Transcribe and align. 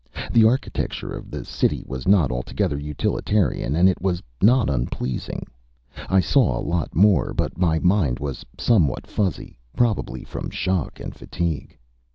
The 0.31 0.45
architecture 0.45 1.11
of 1.13 1.29
the 1.29 1.45
city 1.45 1.83
was 1.85 2.07
not 2.07 2.31
altogether 2.31 2.75
utilitarian 2.75 3.75
and 3.75 3.87
it 3.87 4.01
was 4.01 4.23
not 4.41 4.67
unpleasing. 4.67 5.45
I 6.09 6.19
saw 6.19 6.57
a 6.57 6.65
lot 6.65 6.95
more. 6.95 7.35
But 7.35 7.55
my 7.59 7.77
mind 7.77 8.17
was 8.17 8.43
somewhat 8.57 9.05
fuzzy, 9.05 9.59
probably 9.77 10.23
from 10.23 10.49
shock 10.49 10.99
and 10.99 11.13
fatigue. 11.13 11.77